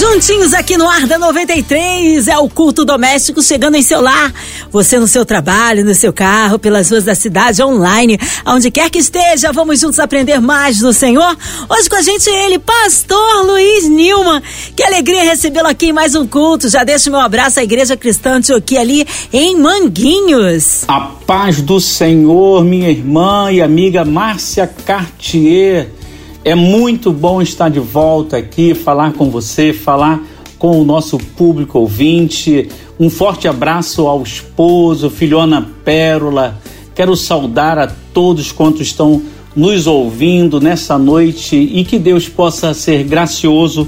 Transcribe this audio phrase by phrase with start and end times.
[0.00, 4.32] Juntinhos aqui no Ar da 93, é o culto doméstico chegando em seu lar.
[4.70, 8.98] Você no seu trabalho, no seu carro, pelas ruas da cidade, online, aonde quer que
[8.98, 11.36] esteja, vamos juntos aprender mais do Senhor.
[11.68, 14.42] Hoje com a gente ele, Pastor Luiz Nilman.
[14.74, 16.70] Que alegria recebê-lo aqui em mais um culto.
[16.70, 20.84] Já deixo meu abraço à Igreja Cristã Antioquia ali em Manguinhos.
[20.88, 25.99] A paz do Senhor, minha irmã e amiga Márcia Cartier.
[26.42, 30.22] É muito bom estar de volta aqui, falar com você, falar
[30.58, 32.66] com o nosso público ouvinte.
[32.98, 36.58] Um forte abraço ao esposo, filhona Pérola.
[36.94, 39.22] Quero saudar a todos quantos estão
[39.54, 43.86] nos ouvindo nessa noite e que Deus possa ser gracioso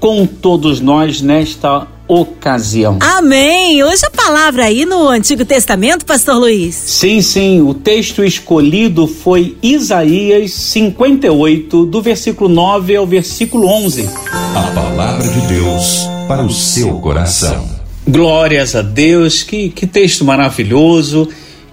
[0.00, 1.86] com todos nós nesta
[2.20, 2.98] ocasião.
[3.00, 3.82] Amém.
[3.82, 6.74] Hoje a palavra aí no Antigo Testamento, Pastor Luiz.
[6.74, 7.60] Sim, sim.
[7.60, 14.08] O texto escolhido foi Isaías 58, do versículo 9 ao versículo 11.
[14.54, 17.66] A palavra de Deus para o seu coração.
[18.06, 19.42] Glórias a Deus.
[19.42, 21.28] Que, que texto maravilhoso.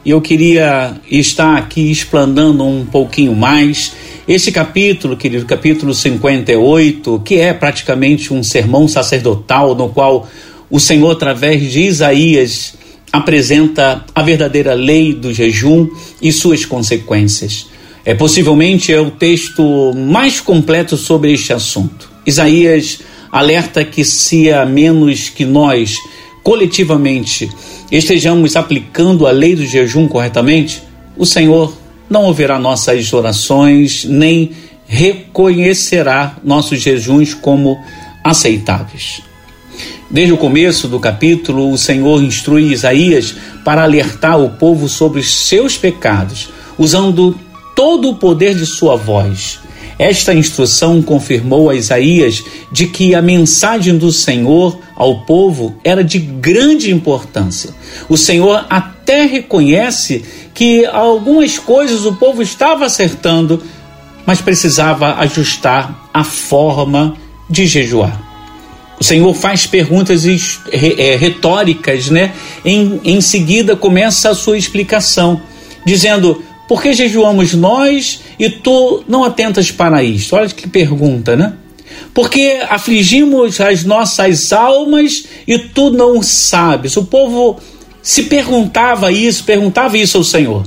[0.05, 3.93] E eu queria estar aqui explanando um pouquinho mais.
[4.29, 10.29] Esse capítulo, querido, capítulo 58, que é praticamente um sermão sacerdotal, no qual
[10.69, 12.75] o Senhor, através de Isaías,
[13.11, 15.89] apresenta a verdadeira lei do jejum
[16.21, 17.65] e suas consequências.
[18.05, 22.11] É possivelmente é o texto mais completo sobre este assunto.
[22.23, 22.99] Isaías
[23.31, 25.95] alerta que se a menos que nós
[26.43, 27.49] coletivamente
[27.91, 30.83] estejamos aplicando a lei do jejum corretamente,
[31.17, 31.73] o Senhor
[32.09, 34.51] não ouvirá nossas orações, nem
[34.87, 37.77] reconhecerá nossos jejuns como
[38.23, 39.21] aceitáveis.
[40.09, 45.31] Desde o começo do capítulo, o Senhor instrui Isaías para alertar o povo sobre os
[45.31, 46.49] seus pecados,
[46.79, 47.37] usando
[47.75, 49.58] todo o poder de sua voz.
[49.99, 56.17] Esta instrução confirmou a Isaías de que a mensagem do Senhor ao povo era de
[56.17, 57.71] grande importância.
[58.07, 60.23] O Senhor até reconhece
[60.53, 63.61] que algumas coisas o povo estava acertando,
[64.25, 67.17] mas precisava ajustar a forma
[67.49, 68.29] de jejuar.
[68.99, 72.33] O Senhor faz perguntas é, retóricas, né?
[72.63, 75.41] Em, em seguida começa a sua explicação,
[75.85, 80.35] dizendo: por que jejuamos nós e tu não atentas para isto?
[80.35, 81.53] Olha que pergunta, né?
[82.13, 86.95] Porque afligimos as nossas almas e tu não sabes.
[86.95, 87.59] O povo
[88.03, 90.63] se perguntava isso, perguntava isso ao Senhor.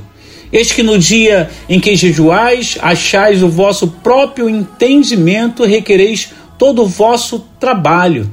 [0.51, 6.87] Eis que no dia em que jejuais, achais o vosso próprio entendimento, requereis todo o
[6.87, 8.29] vosso trabalho.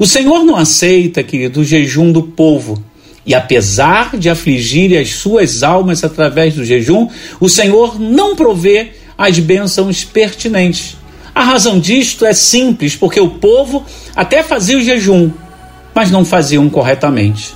[0.00, 2.82] O Senhor não aceita, querido, o jejum do povo
[3.26, 7.08] e apesar de afligir as suas almas através do jejum,
[7.40, 10.96] o Senhor não provê as bênçãos pertinentes.
[11.34, 15.30] A razão disto é simples, porque o povo até fazia o jejum,
[15.94, 17.54] mas não faziam corretamente.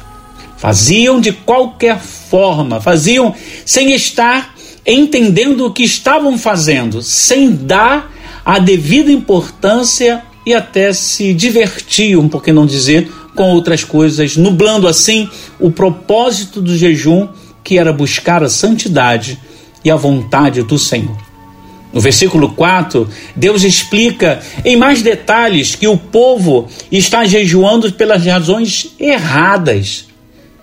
[0.57, 4.55] Faziam de qualquer forma, faziam sem estar
[4.85, 8.11] entendendo o que estavam fazendo, sem dar
[8.45, 14.89] a devida importância e até se divertiam, por que não dizer, com outras coisas, nublando
[14.89, 15.29] assim
[15.59, 17.29] o propósito do jejum,
[17.63, 19.39] que era buscar a santidade
[19.85, 21.17] e a vontade do Senhor.
[21.93, 28.95] No versículo 4, Deus explica em mais detalhes que o povo está jejuando pelas razões
[28.99, 30.07] erradas.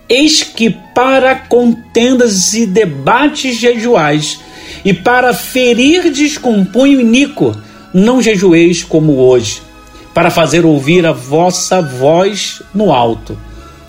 [0.08, 4.38] Eis que para contendas e debates jejuais,
[4.84, 7.56] e para ferir com punho iníquo,
[7.92, 9.60] não jejueis como hoje,
[10.16, 13.36] para fazer ouvir a vossa voz no alto.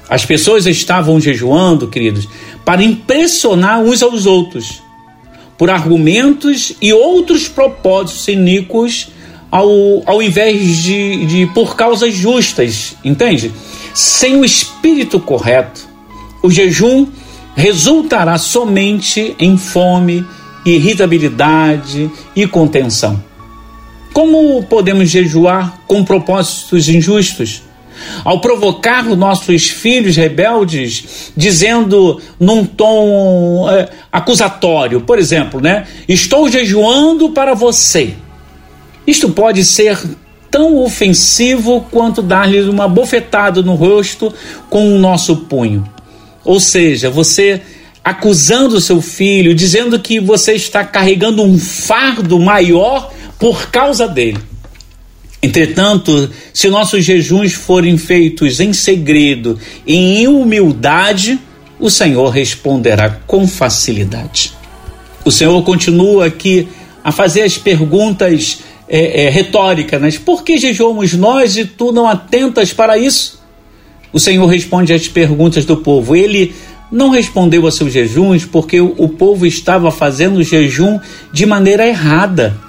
[0.09, 2.27] As pessoas estavam jejuando, queridos,
[2.65, 4.83] para impressionar uns aos outros,
[5.57, 9.07] por argumentos e outros propósitos iníquos,
[9.49, 9.69] ao,
[10.05, 13.49] ao invés de, de por causas justas, entende?
[13.93, 15.87] Sem o espírito correto,
[16.43, 17.07] o jejum
[17.55, 20.25] resultará somente em fome,
[20.65, 23.26] irritabilidade e contenção.
[24.17, 27.61] Como podemos jejuar com propósitos injustos?
[28.23, 35.85] Ao provocar os nossos filhos rebeldes, dizendo num tom é, acusatório, por exemplo, né?
[36.09, 38.15] Estou jejuando para você.
[39.05, 39.99] Isto pode ser
[40.49, 44.33] tão ofensivo quanto dar-lhe uma bofetada no rosto
[44.67, 45.87] com o nosso punho.
[46.43, 47.61] Ou seja, você
[48.03, 54.39] acusando seu filho, dizendo que você está carregando um fardo maior por causa dele.
[55.41, 61.39] Entretanto, se nossos jejuns forem feitos em segredo, em humildade,
[61.79, 64.53] o Senhor responderá com facilidade.
[65.23, 66.67] O Senhor continua aqui
[67.03, 70.09] a fazer as perguntas é, é, retóricas, né?
[70.25, 73.39] por que jejuamos nós e tu não atentas para isso?
[74.11, 76.15] O Senhor responde às perguntas do povo.
[76.15, 76.55] Ele
[76.91, 80.99] não respondeu a seus jejuns porque o povo estava fazendo o jejum
[81.31, 82.66] de maneira errada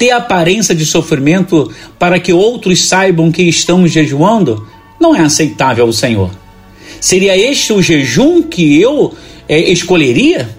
[0.00, 4.66] ter aparência de sofrimento para que outros saibam que estamos jejuando
[4.98, 6.30] não é aceitável ao Senhor.
[6.98, 9.14] Seria este o jejum que eu
[9.46, 10.56] é, escolheria?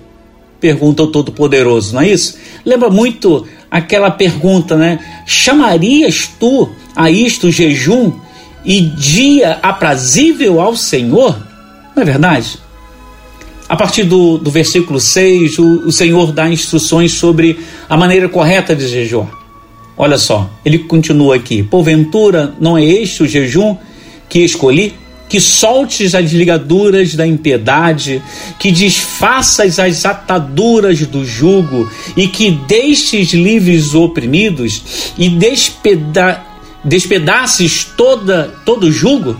[0.59, 2.38] Pergunta o Todo-Poderoso, não é isso?
[2.63, 4.99] Lembra muito aquela pergunta, né?
[5.25, 8.13] Chamarias tu a isto jejum
[8.63, 11.35] e dia aprazível ao Senhor?
[11.95, 12.59] Não é verdade?
[13.71, 17.57] A partir do, do versículo 6, o, o Senhor dá instruções sobre
[17.88, 19.31] a maneira correta de jejuar.
[19.95, 23.77] Olha só, ele continua aqui: Porventura não é este o jejum
[24.27, 24.94] que escolhi?
[25.29, 28.21] Que soltes as ligaduras da impiedade,
[28.59, 36.44] que desfaças as ataduras do jugo, e que deixes livres os oprimidos, e despeda
[36.83, 39.38] despedaces toda, todo o jugo?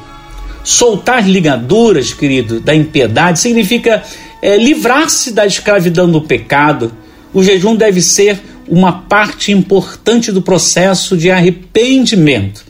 [0.64, 4.04] Soltar ligaduras, querido, da impiedade significa
[4.42, 6.92] é, livrar-se da escravidão do pecado.
[7.34, 12.64] O jejum deve ser uma parte importante do processo de arrependimento.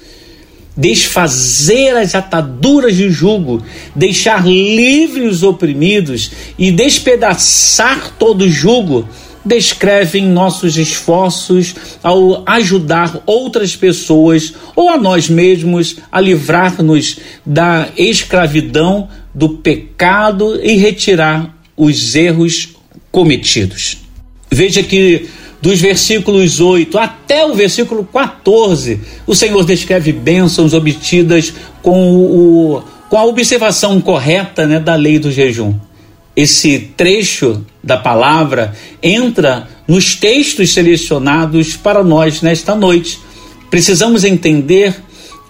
[0.76, 3.62] Desfazer as ataduras de jugo,
[3.94, 9.08] deixar livres os oprimidos e despedaçar todo jugo
[9.44, 19.10] descrevem nossos esforços ao ajudar outras pessoas ou a nós mesmos a livrar-nos da escravidão,
[19.34, 22.70] do pecado e retirar os erros
[23.12, 23.98] cometidos.
[24.50, 25.28] Veja que
[25.62, 33.18] dos versículos 8 até o versículo 14, o Senhor descreve bênçãos obtidas com, o, com
[33.18, 35.76] a observação correta né, da lei do jejum.
[36.36, 38.74] Esse trecho da palavra
[39.04, 43.20] entra nos textos selecionados para nós nesta noite.
[43.70, 44.96] Precisamos entender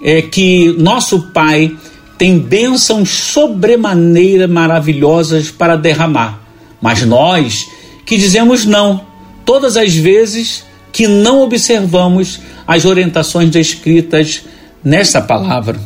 [0.04, 1.76] é, que nosso Pai
[2.18, 6.42] tem bênçãos sobremaneira maravilhosas para derramar,
[6.82, 7.68] mas nós
[8.06, 9.06] que dizemos não,
[9.46, 14.44] todas as vezes que não observamos as orientações descritas
[14.84, 15.80] nesta palavra.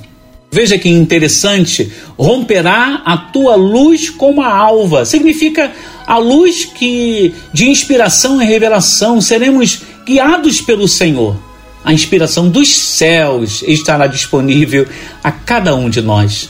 [0.56, 5.04] Veja que interessante, romperá a tua luz como a alva.
[5.04, 5.70] Significa
[6.08, 11.36] a luz que de inspiração e revelação seremos guiados pelo Senhor.
[11.84, 14.88] A inspiração dos céus estará disponível
[15.22, 16.50] a cada um de nós.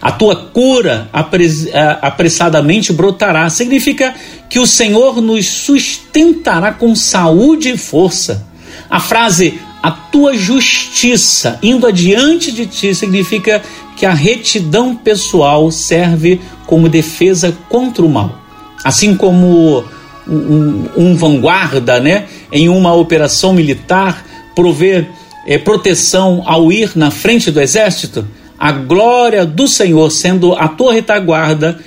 [0.00, 1.10] A tua cura
[2.00, 3.50] apressadamente brotará.
[3.50, 4.14] Significa
[4.48, 8.46] que o Senhor nos sustentará com saúde e força.
[8.88, 13.60] A frase a tua justiça indo adiante de ti significa
[13.96, 18.38] que a retidão pessoal serve como defesa contra o mal.
[18.84, 19.84] Assim como
[20.26, 24.24] um, um vanguarda, né, em uma operação militar,
[24.54, 25.08] prover
[25.46, 28.26] é, proteção ao ir na frente do exército,
[28.58, 31.80] a glória do Senhor, sendo a tua retaguarda,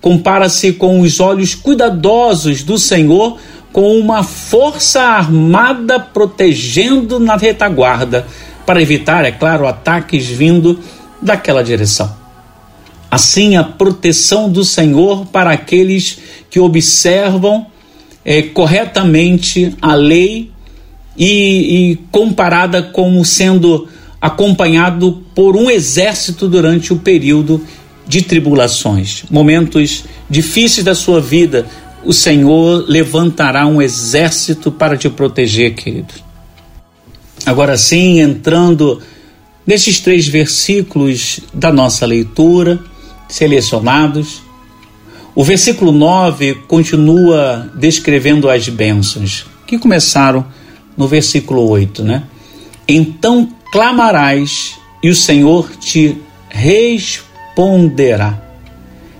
[0.00, 3.38] compara-se com os olhos cuidadosos do Senhor,
[3.74, 8.24] com uma força armada protegendo na retaguarda,
[8.64, 10.78] para evitar, é claro, ataques vindo
[11.20, 12.14] daquela direção.
[13.10, 17.66] Assim, a proteção do Senhor para aqueles que observam
[18.24, 20.52] é, corretamente a lei
[21.18, 23.88] e, e comparada como sendo
[24.20, 27.60] acompanhado por um exército durante o período
[28.06, 31.66] de tribulações, momentos difíceis da sua vida,
[32.04, 36.14] o Senhor levantará um exército para te proteger, querido.
[37.46, 39.00] Agora sim, entrando
[39.66, 42.78] nesses três versículos da nossa leitura,
[43.28, 44.42] selecionados,
[45.34, 50.46] o versículo 9 continua descrevendo as bênçãos, que começaram
[50.96, 52.22] no versículo 8, né?
[52.86, 56.16] Então clamarás e o Senhor te
[56.48, 58.40] responderá.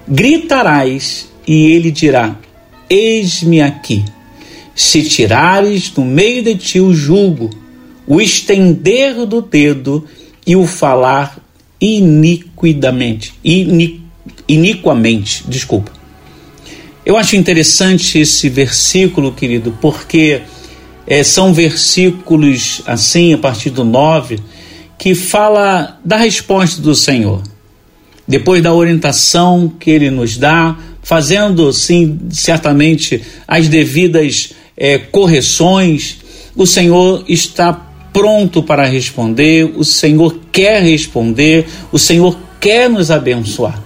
[0.06, 2.36] Gritarás e ele dirá:
[2.88, 4.04] Eis-me aqui.
[4.74, 7.50] Se tirares do meio de ti o jugo,
[8.06, 10.04] o estender do dedo
[10.46, 11.38] e o falar
[11.80, 14.02] iniquidamente, ini,
[14.48, 15.92] iniquamente, desculpa.
[17.04, 20.40] Eu acho interessante esse versículo, querido, porque
[21.06, 24.38] é, são versículos assim, a partir do 9,
[24.98, 27.42] que fala da resposta do Senhor.
[28.26, 36.16] Depois da orientação que ele nos dá, fazendo sim, certamente as devidas é, correções,
[36.56, 37.72] o Senhor está
[38.12, 43.80] pronto para responder, o Senhor quer responder, o Senhor quer nos abençoar.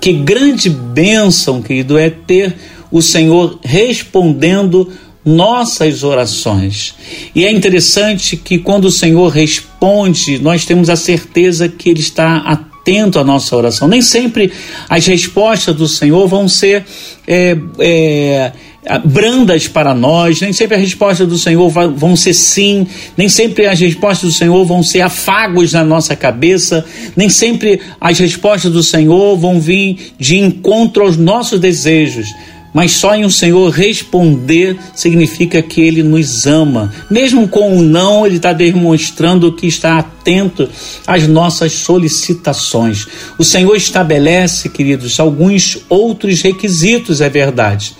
[0.00, 2.54] Que grande bênção, querido, é ter
[2.90, 4.90] o Senhor respondendo
[5.24, 6.94] nossas orações.
[7.34, 12.36] E é interessante que quando o Senhor responde, nós temos a certeza que Ele está
[12.86, 13.88] atento à nossa oração.
[13.88, 14.52] Nem sempre
[14.88, 16.84] as respostas do Senhor vão ser
[17.26, 18.52] é, é,
[19.04, 23.80] brandas para nós, nem sempre a resposta do Senhor vão ser sim, nem sempre as
[23.80, 26.84] respostas do Senhor vão ser afagos na nossa cabeça,
[27.16, 32.28] nem sempre as respostas do Senhor vão vir de encontro aos nossos desejos
[32.72, 36.92] mas só em o Senhor responder significa que Ele nos ama.
[37.10, 40.68] Mesmo com o não, Ele está demonstrando que está atento
[41.06, 43.06] às nossas solicitações.
[43.38, 47.94] O Senhor estabelece, queridos, alguns outros requisitos, é verdade.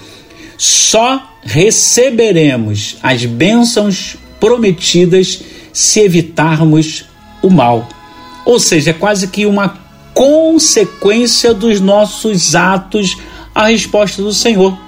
[0.59, 5.43] Só receberemos as bênçãos prometidas
[5.73, 7.05] se evitarmos
[7.43, 7.89] o mal.
[8.45, 9.79] Ou seja, é quase que uma
[10.15, 13.17] consequência dos nossos atos
[13.57, 14.79] a resposta do Senhor.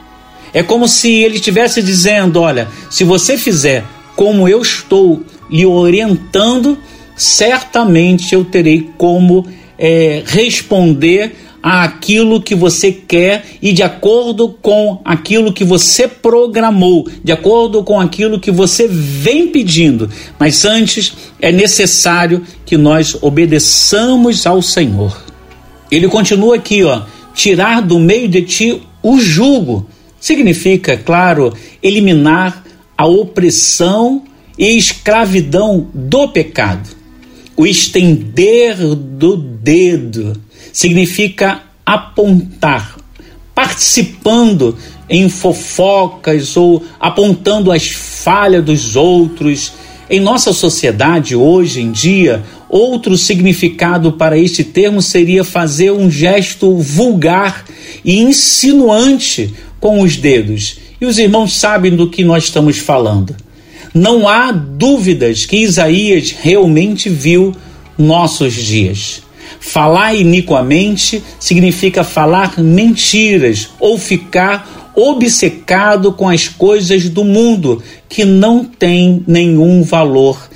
[0.52, 3.82] É como se ele estivesse dizendo: Olha, se você fizer
[4.14, 6.76] como eu estou lhe orientando,
[7.16, 9.46] certamente eu terei como
[9.78, 17.32] é, responder àquilo que você quer e de acordo com aquilo que você programou, de
[17.32, 20.10] acordo com aquilo que você vem pedindo.
[20.38, 25.24] Mas antes é necessário que nós obedeçamos ao Senhor.
[25.90, 27.02] Ele continua aqui, ó
[27.38, 29.88] tirar do meio de ti o jugo.
[30.18, 32.64] Significa, claro, eliminar
[32.96, 34.24] a opressão
[34.58, 36.88] e escravidão do pecado.
[37.56, 40.32] O estender do dedo
[40.72, 42.96] significa apontar,
[43.54, 44.76] participando
[45.08, 49.72] em fofocas ou apontando as falhas dos outros.
[50.10, 56.76] Em nossa sociedade, hoje em dia, Outro significado para este termo seria fazer um gesto
[56.76, 57.64] vulgar
[58.04, 60.78] e insinuante com os dedos.
[61.00, 63.34] E os irmãos sabem do que nós estamos falando.
[63.94, 67.54] Não há dúvidas que Isaías realmente viu
[67.96, 69.22] nossos dias.
[69.60, 78.64] Falar iniquamente significa falar mentiras ou ficar obcecado com as coisas do mundo que não
[78.64, 80.48] têm nenhum valor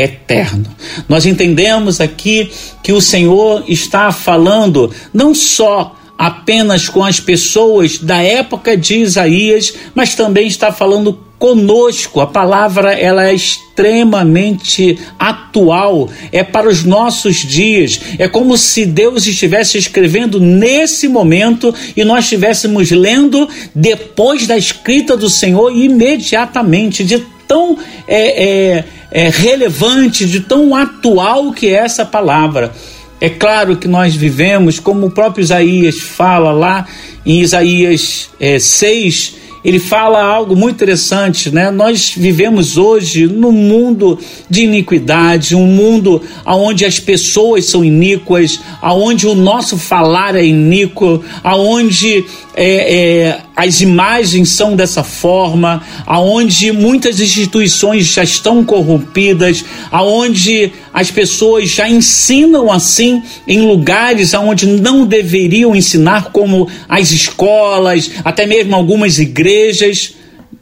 [0.00, 0.66] eterno.
[1.08, 2.50] Nós entendemos aqui
[2.82, 9.72] que o Senhor está falando não só apenas com as pessoas da época de Isaías,
[9.94, 12.20] mas também está falando conosco.
[12.20, 17.98] A palavra ela é extremamente atual, é para os nossos dias.
[18.18, 25.16] É como se Deus estivesse escrevendo nesse momento e nós estivéssemos lendo depois da escrita
[25.16, 32.04] do Senhor imediatamente, de tão é, é, é, relevante, de tão atual que é essa
[32.04, 32.72] palavra.
[33.20, 36.86] É claro que nós vivemos, como o próprio Isaías fala lá
[37.26, 41.70] em Isaías é, 6, ele fala algo muito interessante, né?
[41.70, 49.26] Nós vivemos hoje num mundo de iniquidade, um mundo onde as pessoas são iníquas, aonde
[49.26, 52.24] o nosso falar é iníquo, aonde
[52.62, 61.10] é, é, as imagens são dessa forma, aonde muitas instituições já estão corrompidas, aonde as
[61.10, 68.76] pessoas já ensinam assim em lugares aonde não deveriam ensinar, como as escolas, até mesmo
[68.76, 70.12] algumas igrejas,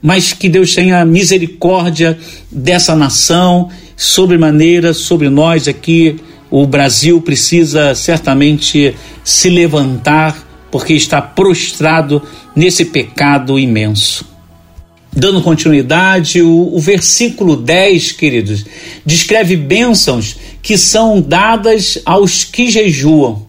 [0.00, 2.16] mas que Deus tenha misericórdia
[2.48, 6.14] dessa nação, sobremaneira sobre nós aqui.
[6.48, 12.22] O Brasil precisa certamente se levantar porque está prostrado
[12.54, 14.26] nesse pecado imenso.
[15.10, 18.64] Dando continuidade, o, o, versículo 10, queridos,
[19.04, 23.46] descreve bênçãos que são dadas aos que jejuam.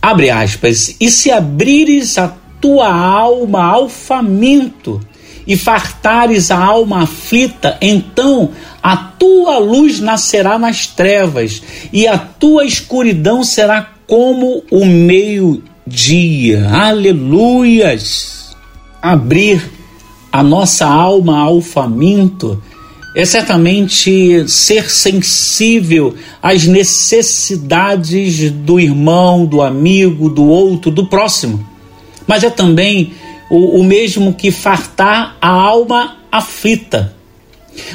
[0.00, 5.00] Abre aspas, e se abrires a tua alma ao faminto
[5.46, 8.50] e fartares a alma aflita, então
[8.82, 16.66] a tua luz nascerá nas trevas e a tua escuridão será como o meio-dia.
[16.70, 18.56] Aleluias!
[19.02, 19.70] Abrir
[20.32, 22.60] a nossa alma ao faminto
[23.14, 31.64] é certamente ser sensível às necessidades do irmão, do amigo, do outro, do próximo.
[32.26, 33.12] Mas é também
[33.50, 37.14] o, o mesmo que fartar a alma aflita.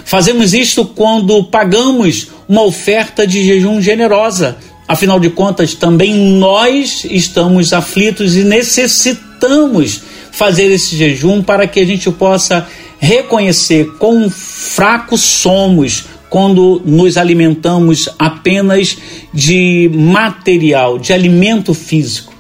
[0.06, 7.72] Fazemos isto quando pagamos uma oferta de jejum generosa, Afinal de contas, também nós estamos
[7.72, 12.68] aflitos e necessitamos fazer esse jejum para que a gente possa
[13.00, 18.98] reconhecer quão fracos somos quando nos alimentamos apenas
[19.34, 22.34] de material, de alimento físico.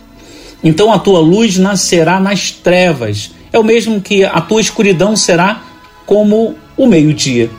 [0.63, 3.31] Então a tua luz nascerá nas trevas.
[3.51, 5.61] É o mesmo que a tua escuridão será
[6.05, 7.49] como o meio-dia.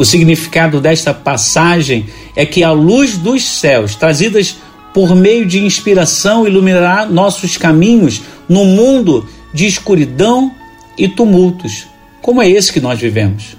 [0.00, 4.56] O significado desta passagem é que a luz dos céus, trazidas
[4.94, 10.50] por meio de inspiração, iluminará nossos caminhos no mundo de escuridão
[10.96, 11.84] e tumultos,
[12.22, 13.58] como é esse que nós vivemos.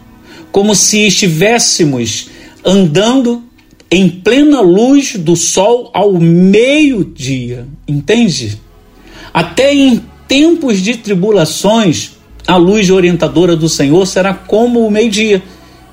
[0.52, 2.32] Como se estivéssemos
[2.66, 3.44] andando
[3.92, 8.60] em plena luz do sol ao meio-dia, entende?
[9.32, 12.14] Até em tempos de tribulações,
[12.48, 15.44] a luz orientadora do Senhor será como o meio-dia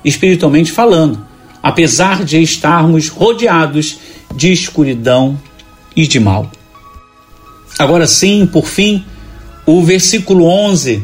[0.03, 1.25] espiritualmente falando,
[1.61, 3.97] apesar de estarmos rodeados
[4.35, 5.39] de escuridão
[5.95, 6.51] e de mal.
[7.77, 9.03] Agora sim, por fim,
[9.65, 11.03] o versículo 11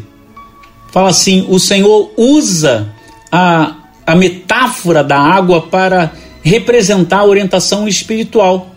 [0.91, 2.93] fala assim: o Senhor usa
[3.31, 3.75] a,
[4.05, 6.11] a metáfora da água para
[6.41, 8.75] representar a orientação espiritual.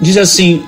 [0.00, 0.62] Diz assim: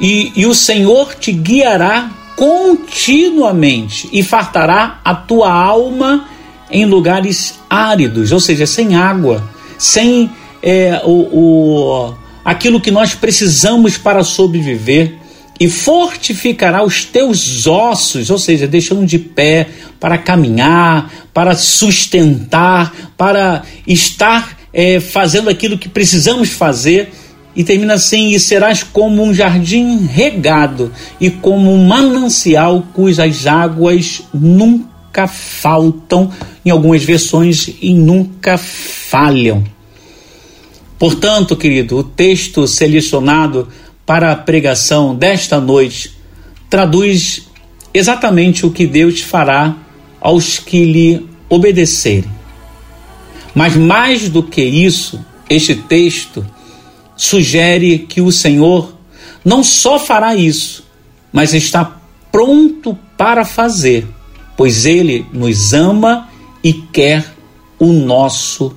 [0.00, 6.28] e, e o Senhor te guiará continuamente e fartará a tua alma
[6.70, 10.30] em lugares áridos, ou seja, sem água, sem
[10.62, 15.14] é, o, o, aquilo que nós precisamos para sobreviver,
[15.58, 19.68] e fortificará os teus ossos, ou seja, deixando de pé
[19.98, 27.10] para caminhar, para sustentar, para estar é, fazendo aquilo que precisamos fazer.
[27.54, 34.24] E termina assim: e serás como um jardim regado e como um manancial cujas águas
[34.34, 36.30] nunca nunca faltam,
[36.64, 39.64] em algumas versões, e nunca falham.
[40.98, 43.68] Portanto, querido, o texto selecionado
[44.04, 46.12] para a pregação desta noite
[46.68, 47.48] traduz
[47.94, 49.74] exatamente o que Deus fará
[50.20, 52.30] aos que lhe obedecerem.
[53.54, 56.44] Mas mais do que isso, este texto
[57.16, 58.94] sugere que o Senhor
[59.42, 60.84] não só fará isso,
[61.32, 61.98] mas está
[62.30, 64.06] pronto para fazer
[64.56, 66.28] pois Ele nos ama
[66.62, 67.24] e quer
[67.78, 68.74] o nosso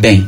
[0.00, 0.26] bem.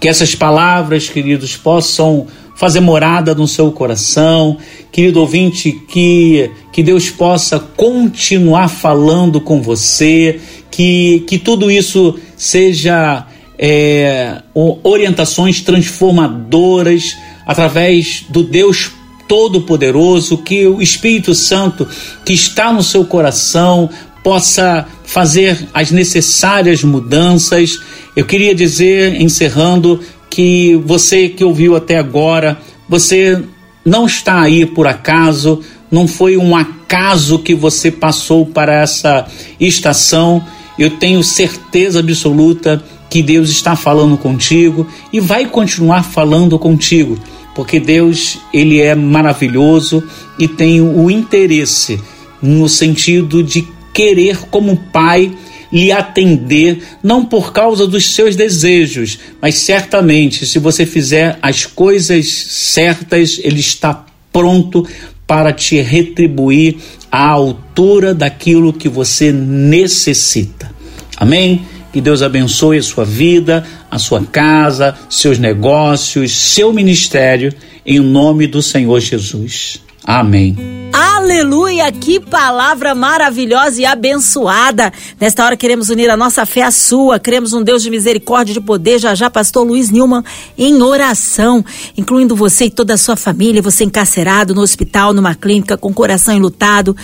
[0.00, 4.58] Que essas palavras, queridos, possam fazer morada no seu coração,
[4.90, 13.26] querido ouvinte, que, que Deus possa continuar falando com você, que, que tudo isso seja
[13.58, 14.42] é,
[14.82, 18.92] orientações transformadoras através do Deus
[19.32, 21.88] Todo-Poderoso, que o Espírito Santo
[22.22, 23.88] que está no seu coração
[24.22, 27.78] possa fazer as necessárias mudanças.
[28.14, 33.42] Eu queria dizer, encerrando, que você que ouviu até agora, você
[33.82, 39.26] não está aí por acaso, não foi um acaso que você passou para essa
[39.58, 40.44] estação.
[40.78, 47.18] Eu tenho certeza absoluta que Deus está falando contigo e vai continuar falando contigo
[47.54, 50.02] porque Deus ele é maravilhoso
[50.38, 52.00] e tem o interesse
[52.40, 55.32] no sentido de querer como pai
[55.72, 62.28] lhe atender, não por causa dos seus desejos, mas certamente, se você fizer as coisas
[62.28, 64.86] certas, ele está pronto
[65.26, 66.76] para te retribuir
[67.10, 70.70] à altura daquilo que você necessita.
[71.16, 71.62] Amém?
[71.92, 77.52] Que Deus abençoe a sua vida, a sua casa, seus negócios, seu ministério,
[77.84, 79.82] em nome do Senhor Jesus.
[80.04, 80.81] Amém.
[81.22, 81.92] Aleluia!
[81.92, 84.92] Que palavra maravilhosa e abençoada.
[85.20, 87.20] Nesta hora queremos unir a nossa fé à sua.
[87.20, 88.98] Queremos um Deus de misericórdia e de poder.
[88.98, 90.24] Já já, pastor Luiz Nilman,
[90.58, 91.64] em oração,
[91.96, 96.34] incluindo você e toda a sua família, você encarcerado no hospital, numa clínica, com coração
[96.34, 96.96] enlutado,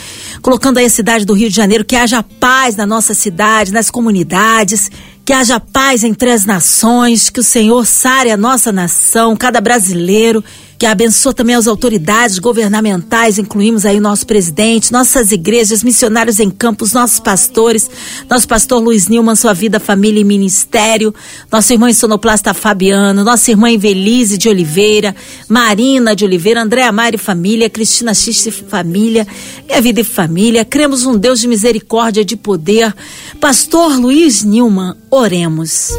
[0.42, 3.88] colocando aí a cidade do Rio de Janeiro, que haja paz na nossa cidade, nas
[3.88, 4.90] comunidades
[5.24, 10.42] que haja paz entre as nações, que o Senhor sare a nossa nação, cada brasileiro,
[10.78, 16.92] que abençoe também as autoridades governamentais, incluímos aí nosso presidente, nossas igrejas, missionários em campos,
[16.92, 17.90] nossos pastores,
[18.30, 21.12] nosso pastor Luiz Nilman, sua vida, família e ministério,
[21.50, 25.16] nosso irmão sonoplasta Fabiano, nossa irmã Invelise de Oliveira,
[25.48, 29.26] Marina de Oliveira, Andréa Mari família, Cristina Xiste família,
[29.66, 32.94] minha vida e família, cremos um Deus de misericórdia e de poder.
[33.40, 35.90] Pastor Luiz Nilman, oremos.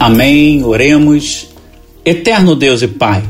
[0.00, 1.48] Amém, oremos.
[2.02, 3.22] Eterno Deus e Pai,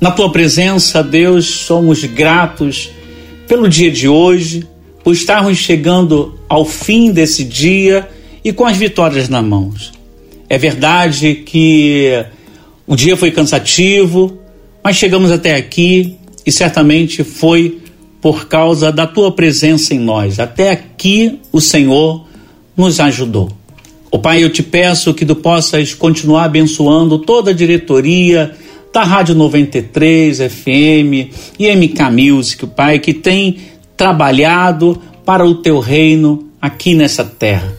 [0.00, 2.90] na tua presença, Deus, somos gratos
[3.46, 4.66] pelo dia de hoje,
[5.04, 8.08] por estarmos chegando ao fim desse dia
[8.42, 9.92] e com as vitórias na mãos.
[10.48, 12.24] É verdade que
[12.86, 14.38] o dia foi cansativo,
[14.82, 17.78] mas chegamos até aqui e certamente foi
[18.22, 20.40] por causa da tua presença em nós.
[20.40, 22.24] Até aqui o Senhor
[22.74, 23.50] nos ajudou.
[24.10, 28.56] O Pai, eu te peço que tu possas continuar abençoando toda a diretoria
[28.92, 33.56] da Rádio 93 FM e MK Music, Pai, que tem
[33.96, 37.72] trabalhado para o teu reino aqui nessa terra.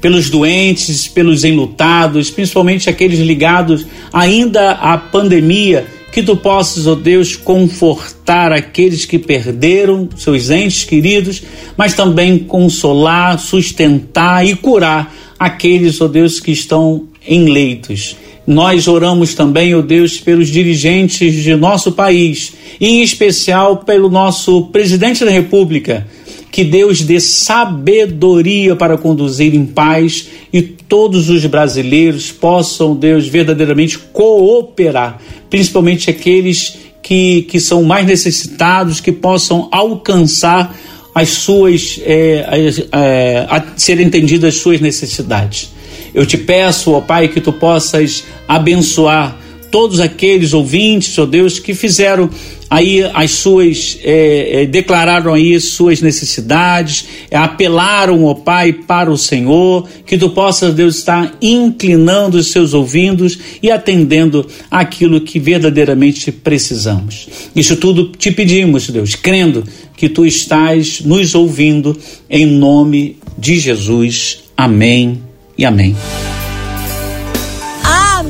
[0.00, 6.96] Pelos doentes, pelos enlutados, principalmente aqueles ligados ainda à pandemia, que tu possas, ó oh
[6.96, 11.42] Deus, confortar aqueles que perderam seus entes queridos,
[11.76, 18.16] mas também consolar, sustentar e curar aqueles, ó oh Deus, que estão em leitos.
[18.46, 24.10] Nós oramos também, ó oh Deus, pelos dirigentes de nosso país, e em especial pelo
[24.10, 26.06] nosso presidente da República,
[26.52, 33.98] que Deus dê sabedoria para conduzir em paz e todos os brasileiros possam, Deus, verdadeiramente
[33.98, 35.18] cooperar,
[35.50, 40.76] principalmente aqueles que, que são mais necessitados, que possam alcançar
[41.14, 45.73] as suas, é, é, a serem entendidas as suas necessidades.
[46.14, 49.40] Eu te peço, ó Pai, que tu possas abençoar
[49.74, 52.30] todos aqueles ouvintes, ó Deus, que fizeram
[52.70, 59.18] aí as suas, é, é, declararam aí suas necessidades, é, apelaram, ó Pai, para o
[59.18, 66.30] Senhor, que tu possas, Deus, estar inclinando os seus ouvidos e atendendo aquilo que verdadeiramente
[66.30, 67.26] precisamos.
[67.56, 69.64] Isso tudo te pedimos, Deus, crendo
[69.96, 71.98] que tu estás nos ouvindo,
[72.30, 74.44] em nome de Jesus.
[74.56, 75.96] Amém e amém.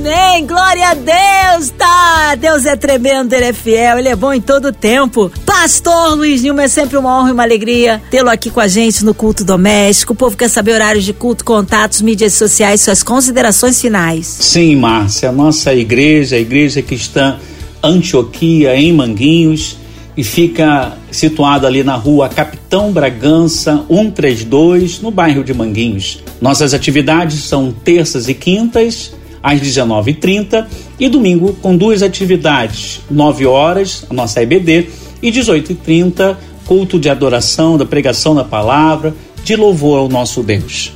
[0.05, 2.35] Amém, glória a Deus, tá?
[2.35, 5.31] Deus é tremendo, Ele é fiel, Ele é bom em todo tempo.
[5.47, 9.05] Pastor Luiz Nilma, é sempre uma honra e uma alegria tê-lo aqui com a gente
[9.05, 10.13] no culto doméstico.
[10.13, 14.27] O povo quer saber horários de culto, contatos, mídias sociais, suas considerações finais.
[14.27, 17.39] Sim, Márcia, a nossa igreja, a igreja cristã
[17.81, 19.77] Antioquia, em Manguinhos,
[20.17, 26.24] e fica situado ali na rua Capitão Bragança 132, no bairro de Manguinhos.
[26.41, 30.67] Nossas atividades são terças e quintas às 19h30
[30.99, 34.89] e domingo com duas atividades, 9 horas, a nossa EBD,
[35.23, 40.93] e 18h30, culto de adoração, da pregação da palavra, de louvor ao nosso Deus.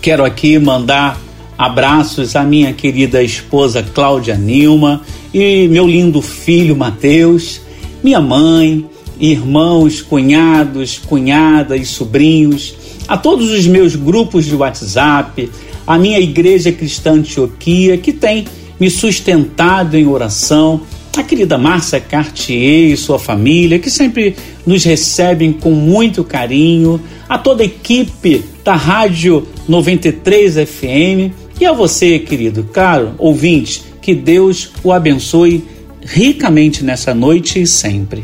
[0.00, 1.20] Quero aqui mandar
[1.56, 7.60] abraços à minha querida esposa Cláudia Nilma e meu lindo filho Mateus,
[8.02, 8.86] minha mãe,
[9.18, 12.74] irmãos, cunhados, cunhadas, sobrinhos,
[13.10, 15.50] a todos os meus grupos de WhatsApp,
[15.84, 18.44] a minha igreja cristã Antioquia, que tem
[18.78, 20.82] me sustentado em oração,
[21.16, 27.36] a querida Márcia Cartier e sua família, que sempre nos recebem com muito carinho, a
[27.36, 34.70] toda a equipe da Rádio 93 FM e a você, querido, caro ouvinte, que Deus
[34.84, 35.64] o abençoe
[36.00, 38.22] ricamente nessa noite e sempre.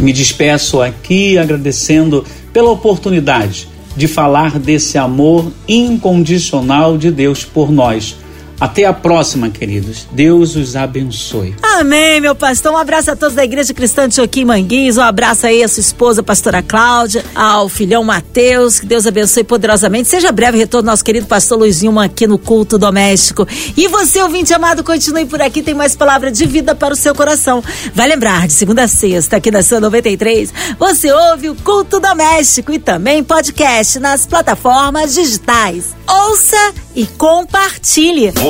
[0.00, 8.16] Me despeço aqui agradecendo pela oportunidade de falar desse amor incondicional de Deus por nós
[8.62, 10.06] até a próxima, queridos.
[10.12, 11.52] Deus os abençoe.
[11.60, 12.70] Amém, meu pastor.
[12.70, 14.98] Um abraço a todos da Igreja Cristã de Joaquim Manguinhos.
[14.98, 18.78] Um abraço aí à sua esposa, pastora Cláudia, ao filhão Mateus.
[18.78, 20.08] Que Deus abençoe poderosamente.
[20.08, 23.48] Seja breve retorno, nosso querido pastor Luizinho aqui no culto doméstico.
[23.76, 25.60] E você, ouvinte amado, continue por aqui.
[25.60, 27.64] Tem mais palavra de vida para o seu coração.
[27.92, 32.70] Vai lembrar, de segunda a sexta, aqui na sua 93, você ouve o culto doméstico
[32.70, 35.96] e também podcast nas plataformas digitais.
[36.06, 38.32] Ouça e compartilhe.